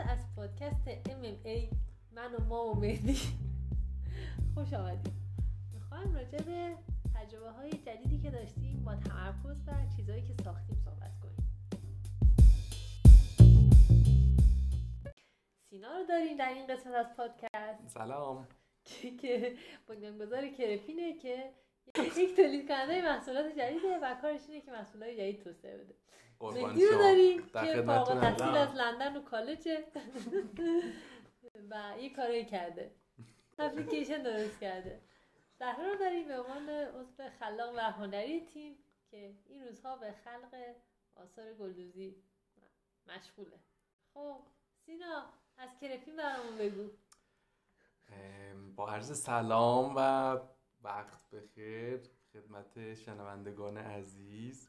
[0.00, 1.74] از پادکست MMA
[2.12, 3.18] من و ما و مهدی.
[4.54, 5.12] خوش آمدید.
[5.74, 6.74] می‌خوایم راجع به
[7.14, 11.48] تجربه های جدیدی که داشتیم با تمرکز بر چیزهایی که ساختیم صحبت کنیم.
[15.70, 17.88] سینا رو داریم در این قسمت از پادکست.
[17.88, 18.46] سلام.
[18.84, 21.50] که که بنیانگذار کرپینه که
[22.16, 25.94] یک تولید کننده محصولات جدیده و کارش اینه که محصولات جدید توسعه بده.
[26.38, 26.90] قربان رو.
[26.90, 27.82] داریم در که.
[27.82, 29.84] فارغ التحصیل از لندن و کالجه
[31.70, 32.94] و یه کاری کرده.
[33.58, 35.00] اپلیکیشن درست کرده.
[35.58, 38.76] زهرا رو داریم به عنوان عضو خلاق و هنری تیم
[39.10, 40.74] که این روزها به خلق
[41.16, 42.16] آثار گلدوزی
[43.06, 43.58] مشغوله.
[44.14, 44.40] خب
[44.86, 45.26] سینا
[45.58, 46.90] از کرپین برامون بگو.
[48.76, 50.38] با عرض سلام و
[50.82, 52.00] وقت بخیر.
[52.32, 54.68] خدمت شنوندگان عزیز.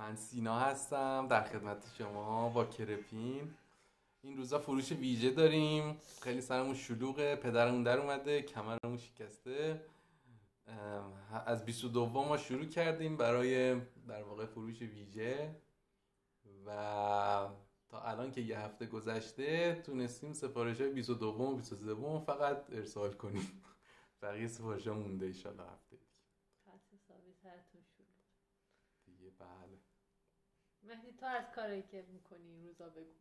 [0.00, 3.54] من سینا هستم در خدمت شما با کرپین.
[4.22, 5.96] این روزا فروش ویژه داریم.
[6.22, 7.36] خیلی سرمون شلوغه.
[7.36, 9.84] پدرمون در اومده کمرمون شکسته.
[11.46, 15.56] از 22 ما شروع کردیم برای در واقع فروش ویژه.
[16.66, 16.70] و
[17.88, 23.62] تا الان که یه هفته گذشته تونستیم سفارش های 22 و 23 فقط ارسال کنیم.
[24.22, 26.12] بقیه سفارش ها مونده ایشالله هفته دیگه.
[26.64, 28.06] خط حسابی سرتون شروع
[29.06, 29.80] دیگه بله
[30.90, 33.14] مهدی تو از کاری که می‌کنی این روزا بگو.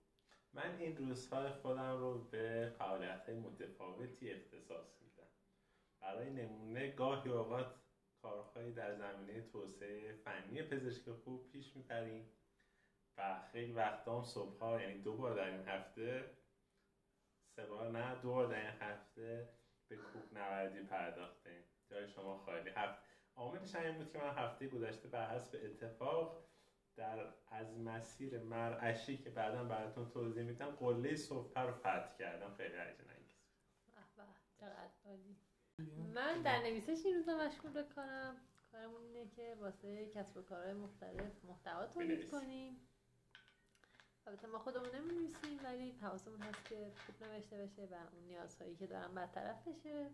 [0.53, 5.29] من این روزهای خودم رو به فعالیت متفاوتی اختصاص میدم.
[5.99, 7.75] برای نمونه گاهی اوقات
[8.21, 12.29] کارهایی در زمینه توسعه فنی پزشک خوب پیش می‌بریم
[13.17, 16.37] و خیلی وقتا هم صبحها یعنی دو بار در این هفته
[17.55, 19.49] سه بار نه دو بار در این هفته
[19.87, 21.63] به کوک نوردی پرداختیم.
[21.89, 22.69] جای شما خالی.
[22.69, 22.99] هفت
[23.35, 26.49] عاملش این بود که من هفته گذشته بر حسب اتفاق
[26.95, 32.53] در از مسیر مرعشی که بعدا براتون توضیح میدم قله صبح رو فتح کردم.
[32.53, 33.37] خیلی هیجان انگیز.
[34.59, 35.35] چقدر عالی.
[36.13, 38.35] من در نویسش این روزا مشغول به کارم.
[38.71, 42.29] کارمون اینه که واسه کسب و کارهای مختلف محتوا تولید.
[42.29, 42.87] کنیم.
[44.27, 48.87] البته ما خودمون نمی‌نویسیم ولی حواسمون هست که خوب نوشته بشه و اون نیازهایی که
[48.87, 50.09] دارم برطرف بشه.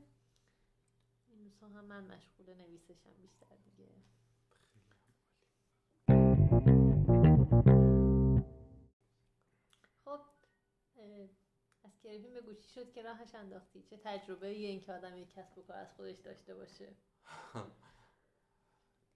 [1.28, 3.90] این روزها هم من مشغول نویسشم بیشتر دیگه.
[11.84, 13.82] از کرپین بگو چی شد که راهش انداختی.
[13.82, 16.96] چه تجربه یه این که آدم یک کسب و کار از خودش داشته باشه.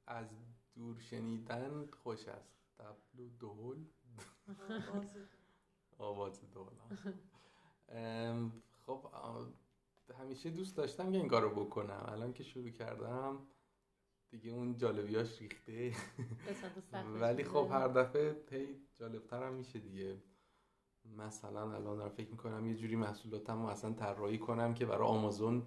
[0.07, 0.27] از
[0.75, 2.59] دور شنیدن خوش است.
[2.79, 3.85] دبل و دول
[5.97, 6.73] آواز دول
[7.89, 9.05] ام، خب
[10.19, 12.05] همیشه دوست داشتم که این کارو بکنم.
[12.07, 13.47] الان که شروع کردم
[14.31, 15.93] دیگه اون جالبیاش ریخته.
[17.21, 17.67] ولی خب.
[17.71, 20.17] هر دفعه هی جالبتر هم میشه دیگه.
[21.05, 25.65] مثلا الان دارم فکر می‌کنم یه جوری محصولاتم رو اصلا طراحی کنم که برای آمازون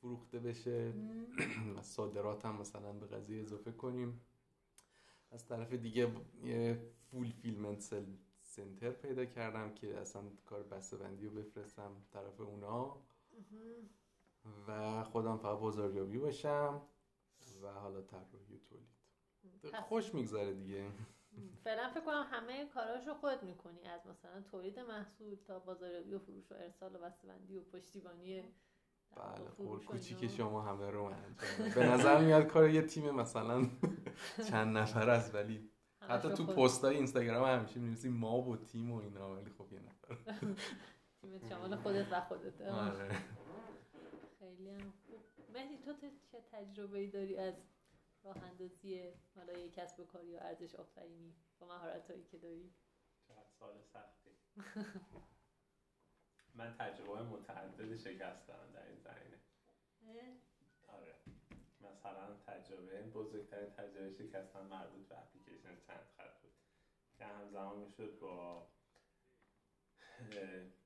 [0.00, 0.94] فروخته بشه.
[1.76, 4.20] و صادرات هم مثلا به قضیه اضافه کنیم.
[5.30, 6.12] از طرف دیگه
[6.44, 8.04] یه فول فیلمنت
[8.40, 12.96] سنتر پیدا کردم که اصلا کار بسته‌بندی رو بفرستم طرف اونا.
[14.68, 16.82] و خودم فقط بازاریابی باشم
[17.62, 19.76] و حالا طراحی و تولید.
[19.76, 20.90] خوش میگذره دیگه.
[21.64, 26.52] فعلا فکر کنم همه کاراشو خودت می‌کنی از مثلا تولید محصول تا بازاریابی و فروش
[26.52, 28.42] و ارسال و بسته‌بندی و پشتیبانی
[29.16, 30.26] بله و کوچیک.
[30.26, 31.74] شما همه رو من انجام.
[31.74, 33.66] به نظر میاد کار یه تیم مثلا
[34.50, 36.46] چند نفر است ولی حتی تو.
[36.46, 40.16] پستای اینستاگرام همیشه می‌نویسیم ما و تیم و اینا ولی خب یه نفر
[41.20, 43.08] تیم شامل خودت و خودت آره.
[44.38, 45.20] خیلی هم خوب
[45.54, 45.92] مهدی تو
[46.32, 47.54] چه تجربه ای داری از
[48.24, 52.74] راه اندازی حالا یک کسب و کاری و ارزش آفرینی با مهارت هایی که داری.
[53.28, 54.30] چقدر سال سختی
[56.54, 59.38] من تجربه های متعدد شکست دارم در این زمینه.
[60.88, 61.14] آره.
[61.80, 66.52] مثلا تجربه بزرگترین تجربه شکستن مربوط به اپلیکیشن چند خط بود.
[67.18, 68.68] که همزمان می‌شد با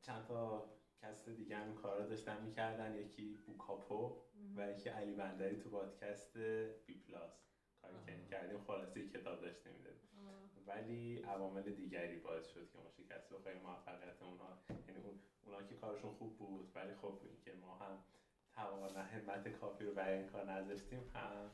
[0.03, 0.71] چند تا
[1.03, 4.23] کس دیگه هم کارا داشتن می‌کردن یکی بوکاپو
[4.57, 6.39] و یکی علی بندری تو پادکست
[6.87, 7.49] بی پلاس.
[7.83, 8.29] کاری که.
[8.31, 10.67] کردیم خلاصه کتاب داشته آه.
[10.67, 14.59] ولی عوامل دیگری باعث شد که ما شکست بخوریم موفقیت اونا.
[14.89, 18.05] یعنی اون اونا که کارشون خوب بود ولی خب اینکه ما هم
[18.53, 21.51] توان و همت کافی رو برای این کار نذاشتیم هم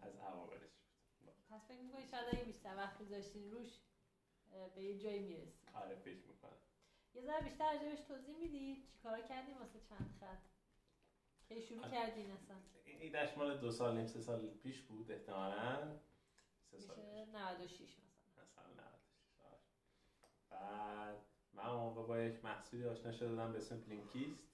[0.00, 0.70] از عواملش
[1.20, 1.32] بود.
[1.50, 3.80] پس فکر می‌کنی شاید اگه بیشتر وقت میذاشتین روش
[4.74, 6.56] به یه جایی می‌رسی آره فکر می‌کنم.
[7.22, 10.38] یه ذره بیشتر راجبش توضیح میدی؟ چیکارا کردیم واسه چند خط؟
[11.48, 11.90] کی شروع آره.
[11.90, 12.56] کردین اصلا.
[12.84, 15.98] این ایدهش مال دو سال نیم سه سال پیش بود احتمالا.
[16.70, 17.34] سه سال میشه پیش.
[17.34, 18.44] 96 مثلا.
[18.44, 18.80] مثلا 96
[19.40, 19.58] آره.
[20.50, 21.16] بعد
[21.52, 24.48] من اون موقع با یک محصولی آشنا شده بودم به اسم بلینکیست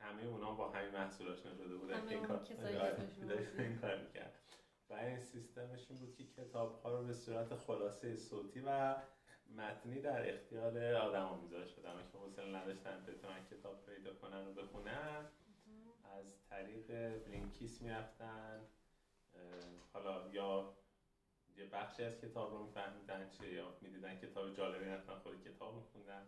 [0.00, 1.94] همه اونا با همین محصول آشنا شده بودن.
[1.94, 3.50] همه که این کار آره،.
[3.58, 4.34] این کار می‌کرد.
[4.90, 8.96] و این سیستمش این بود که کتاب ها رو به صورت خلاصه صوتی و
[9.48, 15.26] متنی در اختیار آدما میذاشت آدما که حوصله نداشتن بتونن کتاب پیدا کنن و بخونن.
[16.04, 16.86] از طریق
[17.24, 18.66] بلینکیس می‌رفتن.
[19.92, 20.72] حالا یا
[21.56, 26.26] یه بخشی از کتاب رو میفهمیدن چه یا می‌دیدن کتاب جالبی نتونن خود کتاب میخوندن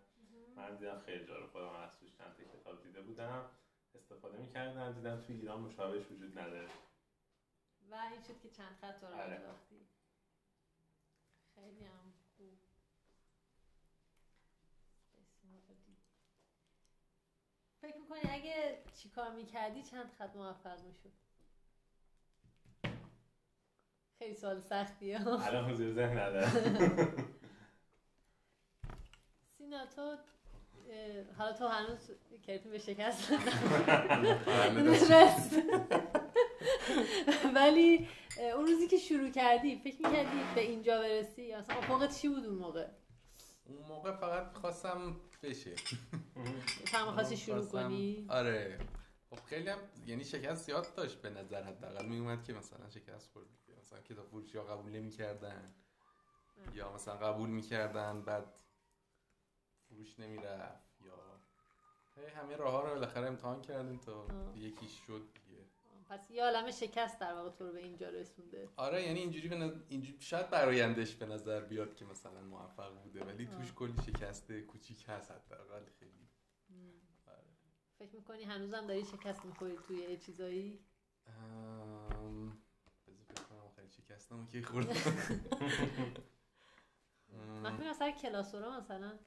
[0.57, 3.45] من دیدم خیلی جالب خودم از توش چند تا کتاب دیده بودم.
[3.95, 6.69] استفاده می‌کردم دیدم توی ایران مشابهش وجود نداره.
[7.91, 9.35] و این شد که چند خط رو آره.
[9.35, 9.87] انداختی.
[11.55, 12.59] خیلی هم خوب
[15.12, 15.97] بسیار عالی.
[17.87, 21.12] فکر می‌کنی اگه چیکار می‌کردی چند خط موفق می‌شد؟
[24.19, 25.29] خیلی سوال سختیه.
[25.29, 26.50] الان حضور ذهن ندارم.
[29.59, 30.17] سینا تو
[31.38, 32.11] حالا تو هنوز
[32.47, 33.33] کرتون به شکست
[37.55, 38.09] ولی
[38.56, 42.55] اون روزی که شروع کردی فکر می‌کردی به اینجا برسی؟ اصلا افقت چی بود اون
[42.55, 42.87] موقع؟
[43.69, 45.75] اون موقع فقط خواستم بشه.
[46.87, 48.79] فهم خواستی شروع کنی؟ آره.
[49.31, 52.07] خب خیلی هم یعنی شکست زیاد داشت به نظر حداقل.
[52.07, 53.47] می اومد که مثلا شکست خورد.
[53.81, 55.75] مثلا کتاب فروشی ها قبول نمی‌کردن.
[56.75, 58.55] یا مثلا قبول می‌کردن بعد
[59.89, 61.01] فروش نمی‌رفت.
[61.01, 61.15] یا
[62.17, 64.59] هی همه راه ها رو بالاخره امتحان کردیم تا آه.
[64.59, 65.29] یکی شد.
[66.08, 68.69] پس یه عالم شکست در واقع تو رو به اینجا رسونده.
[68.76, 73.25] آره یعنی اینجوری به نظر- اینجوری شاید برایندش به نظر بیاد که مثلا موفق بوده
[73.25, 73.73] ولی توش.
[73.73, 76.29] کلی شکست کوچیک هست حداقل خیلی.
[77.26, 77.44] آره.
[77.99, 80.81] فکر می‌کنی هنوزم داری شکست می‌خوری توی یه چیزایی؟
[81.26, 82.49] ام،
[83.06, 84.94] بذار فکر کنم آخرین شکستمو که خوردم
[87.99, 89.19] سر کلاسورا مثلا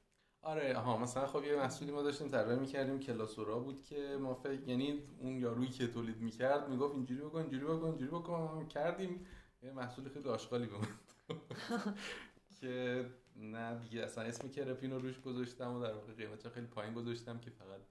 [0.41, 4.67] آره ها مثلا خب یه محصولی ما داشتیم طراحی می‌کردیم کلاسورا بود که ما فکر
[4.67, 9.25] یعنی اون یارویی که تولید می‌کرد می‌گفت اینجوری بکن اینجوری بکن اینجوری بکن کردیم
[9.63, 10.87] یه محصول خیلی آشغالی بود
[12.61, 13.05] که
[13.35, 17.39] نه دیگه اصلا اسم کرپین رو روش گذاشتم و در واقع قیمتش خیلی پایین گذاشتم
[17.39, 17.81] که فقط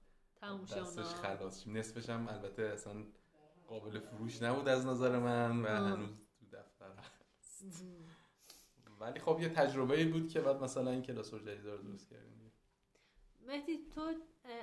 [0.77, 1.05] دستش.
[1.05, 2.93] خلاص نصفش هم البته اصلا
[3.67, 5.67] قابل فروش نبود از نظر من و.
[5.67, 7.63] هنوز تو دفتر هست.
[8.99, 12.39] ولی خب یه تجربه ای بود که بعد مثلا این جدید رو درست کردیم.
[13.47, 14.13] مهدی تو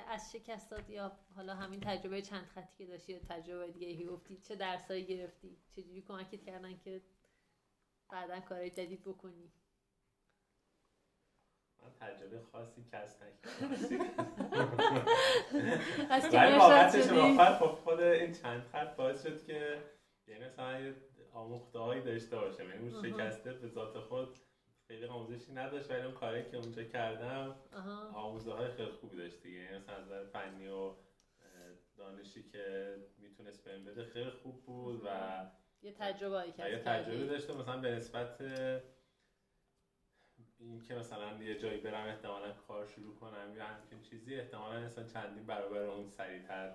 [0.07, 4.37] از شکستات یا حالا همین تجربه چند خطی که داشتی یا تجربه دیگه ای گفتی
[4.37, 7.01] چه درسایی گرفتی؟ چجوری کمکت کردن که
[8.09, 9.51] بعدا کارهای جدید بکنی؟
[11.83, 13.71] من تجربه خاصی کسب نکردم
[16.09, 16.57] از که ولی
[17.11, 19.83] واقعا خب خود این چند خط باعث شد که
[20.27, 20.95] یعنی مثلا یه
[21.37, 23.03] آموخته هایی داشته باشم یعنی اون.
[23.03, 24.37] شکسته به ذات خود
[24.87, 27.55] خیلی آموزشی نداشت ولی اون کاری که اونجا کردم
[28.13, 30.93] آموزه های خیلی خوبی داشت دیگه یعنی مثلا از نظر فنی و
[31.97, 35.07] دانشی که می‌تونست بهم بده خیلی خوب بود و
[35.81, 38.41] یه تجربه هایی یه تجربه داشته مثلا به نسبت
[40.59, 45.03] این که مثلا یه جایی برم احتمالا کار شروع کنم یا همچین چیزی احتمالا مثلا
[45.03, 46.73] چندین برابر اون سریعتر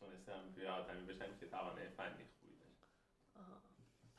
[0.00, 2.24] تونستم یه آدمی بشم که توانه فنی.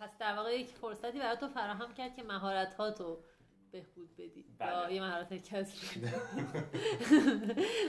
[0.03, 3.23] پس در واقع یک فرصتی برای تو فراهم کرد که مهارت هاتو
[3.71, 4.71] بهبود بدی بله.
[4.71, 5.77] یا یه مهارت کسب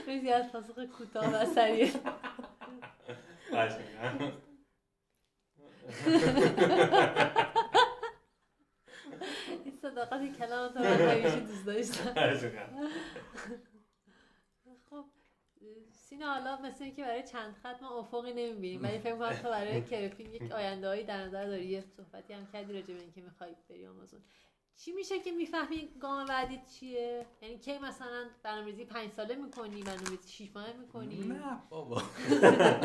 [0.07, 1.91] بدی مرسی از پاسخ کوتاه و سریع.
[9.65, 12.13] این صداقت کلام تو من همیشه دوست داشتم
[15.91, 19.81] سینا حالا مثل اینکه برای چند خط ما افقی نمی‌بینیم ولی فکر کنم تو برای
[19.91, 21.65] کرپین یک آینده هایی در نظر داری.
[21.65, 24.21] یه صحبتی هم کردی راجع به اینکه می‌خوای بری آمازون.
[24.77, 30.29] چی میشه که می‌فهمی گام بعدیت چیه؟ یعنی کی مثلا برنامه‌ریزی پنج ساله می‌کنی برنامه‌ریزی
[30.29, 32.01] شیش ماهه می‌کنی؟ نه بابا.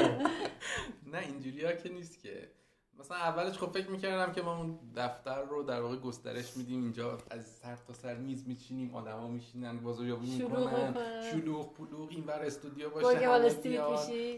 [1.12, 2.50] نه اینجوری ها که نیست که.
[3.00, 7.18] مثلا اولش خب فکر می‌کردم که ما اون دفتر رو در واقع گسترش میدیم اینجا
[7.30, 10.94] از سر تا سر میز میچینیم آدما میشینن بازاریابی می‌کنن.
[11.30, 13.08] شلوغ پلوغ این ور استودیو باشه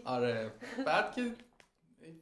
[0.05, 0.53] آره.
[0.85, 1.35] بعد که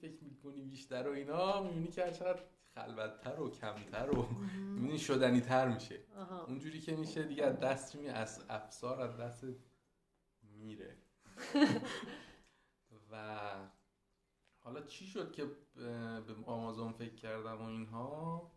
[0.02, 2.40] فکر می‌کنی بیشتر و اینا می‌بینی که هر چقدر
[2.76, 6.00] خلوتتر و کمتر و می‌بینی شدنی تر میشه
[6.48, 9.46] اونجوری که میشه دیگه از دست می از افسار از دست
[10.42, 10.96] میره.
[13.12, 13.40] و
[14.64, 18.52] حالا چی شد که به آمازون فکر کردم و اینها؟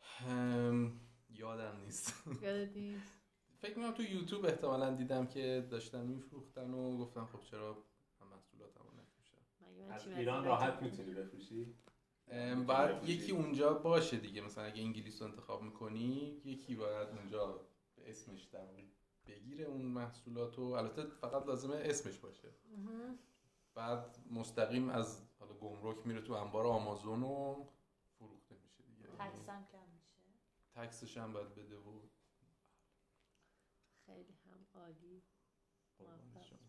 [0.00, 2.14] هم، یادم نیست.
[2.42, 3.12] یادت نیست؟
[3.58, 7.84] فکر می‌کنم تو یوتیوب احتمالا دیدم که داشتن میفروختن و گفتم خب چرا
[8.20, 9.36] من محصولاتمو نفروشم
[9.90, 11.74] از ایران راحت؟ می‌تونی بفروشی؟
[12.66, 17.60] باید یکی اونجا باشه دیگه مثلا اگه انگلیس رو انتخاب می‌کنی یکی باید اونجا
[17.96, 18.66] به اسمش در
[19.26, 22.48] بگیره اون محصولاتو البته فقط لازمه اسمش باشه.
[23.80, 27.64] بعد مستقیم از حالا گمرک میره تو انبار آمازون و
[28.18, 29.08] فروخته میشه دیگه.
[29.08, 30.20] تکس هم کم میشه.
[30.74, 32.00] تکسش هم باید بده و
[34.06, 35.22] خیلی هم عالی.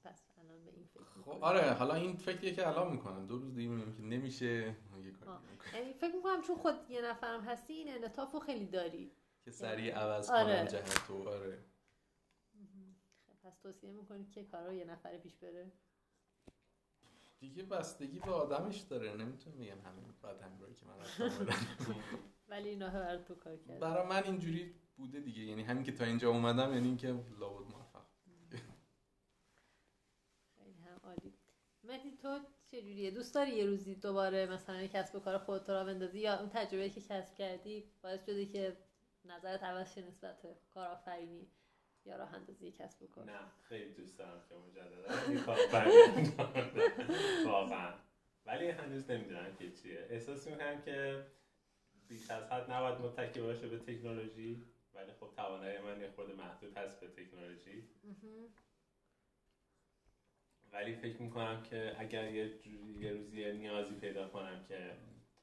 [0.03, 1.43] پس الان به این فکر خب.
[1.43, 4.45] آره حالا این فکریه که الان می‌کنم دو روز دیگه می‌بینیم که نمیشه.
[5.03, 5.31] یه کاری
[5.73, 9.11] یعنی فکر می‌کنم چون خود یه نفرم هستی این انعطاف رو خیلی داری.
[9.43, 10.55] که سریع عوض آره.
[10.55, 11.65] کنم جهتو آره.
[12.53, 12.95] مهم.
[13.27, 15.71] خب، پس توصیه می‌کنی که کارا یه نفره پیش بره.
[17.41, 19.13] دیگه بستگی به آدمش داره.
[19.13, 20.95] نمی‌تونم بگم همه بعد همین که من.
[22.49, 25.41] ولی اینا برای تو کار کرد برای من اینجوری بوده دیگه.
[25.41, 28.05] یعنی همین که تا اینجا اومدم یعنی اینکه لابد موفق.
[30.57, 31.33] خیلی هم عالی.
[31.83, 32.39] مهدی تو
[32.71, 36.49] چجوریه دوست داری یه روزی دوباره مثلا کسب و کار خودت را بندازی؟ یا اون
[36.49, 38.77] تجربه که کسب کردی باعث شده که
[39.25, 41.47] نظرت عوض شه نسبت به کارآفرینی؟
[42.05, 43.25] یا راه اندازی کسب و کار.
[43.25, 45.11] نه خیلی دوست دارم که مجددا.
[47.45, 47.93] واقعا.
[48.45, 50.07] ولی هنوز نمی‌دونم که چیه.
[50.09, 51.25] احساس می‌کنم که
[52.07, 56.77] بیش از حد نباید متکی باشه به تکنولوژی ولی خب توانایی من یه خورده محدود
[56.77, 57.83] هست به تکنولوژی.
[60.71, 64.91] ولی فکر می‌کنم که اگر یه, جوری- یه روزی نیازی پیدا کنم که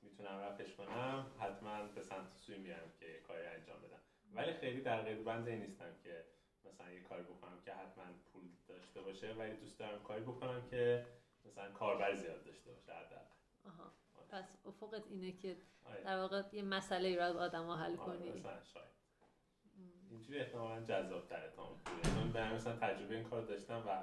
[0.02, 4.00] می‌تونم رفش کنم حتما به سمت سوی میرم که یه کاری انجام بدم.
[4.34, 6.24] ولی خیلی در قید بند این نیستم که
[6.64, 11.06] مثلا یه کاری بکنم که حتما پول داشته باشه ولی دوست دارم کاری بکنم که
[11.44, 13.24] مثلا کاربر زیاد داشته باشه حداقل.
[13.66, 13.92] آها.
[14.30, 16.04] پس افقت اینه که آره.
[16.04, 18.30] در واقع یه مسئله ای رو از آدم ها حل آره، کنی.
[18.30, 18.88] مثلا شاید.
[19.76, 20.10] م.
[20.10, 21.62] اینجوری احتمالا جذاب تره تا
[22.16, 24.02] اون به مثلا تجربه این کار داشتم و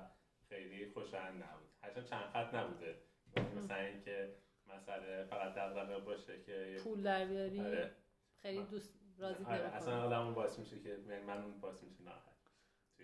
[0.49, 1.69] خیلی خوشایند نبود.
[1.81, 2.95] هرچند چند خط نبوده.
[3.35, 4.35] ولی مثلا اینکه
[4.67, 7.59] مسئله فقط دغدغه باشه که پول در بیاری.
[7.59, 7.95] آره.
[8.41, 9.55] خیلی دوست راضی آره.
[9.55, 12.34] اصلا آدمون باعث میشه که یعنی من اون باعث میشه ناراحت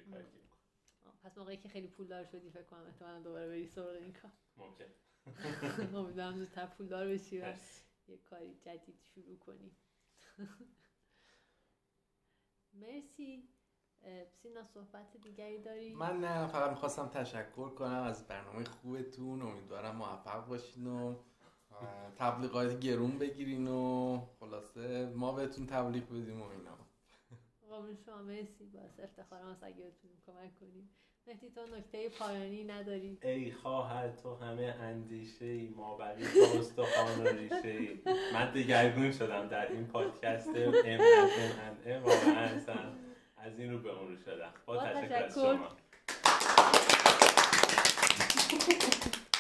[0.03, 0.59] توی کاری که می‌کنم.
[1.05, 4.13] آه، پس موقعی که خیلی پول دار شدی فکر کنم احتمالا دوباره بری سراغ این
[4.13, 4.85] کار ممکن
[5.97, 7.53] امیدوارم زودتر پول دار بشی و.
[8.07, 9.71] یه کاری جدید شروع کنی
[12.73, 13.43] مرسی
[14.03, 19.95] اه، سینا صحبت دیگری داری؟ من نه فقط می‌خواستم تشکر کنم از برنامه خوبتون امیدوارم
[19.95, 21.15] موفق باشین و
[22.17, 26.77] تبلیغات گرون بگیرین و خلاصه ما بهتون تبلیغ بدیم و اینا
[27.81, 28.65] قابل شما مرسی.
[28.73, 30.89] باعث افتخارم است اگه بتونیم کمک کنیم.
[31.27, 36.23] مهدی تو نکته پایانی نداری؟ ای خواهر تو همه اندیشه ای ما بقی
[36.59, 37.99] استخوان و ریشه ای
[38.33, 40.47] من دگرگون شدم در این پادکست.
[40.47, 42.49] ام ام ام ام واقعا
[43.37, 44.53] از این رو به اون رو شدم.
[44.65, 45.33] با تشکر از.
[45.33, 45.67] شما.